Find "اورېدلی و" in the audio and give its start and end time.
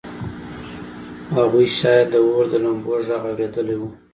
3.29-3.83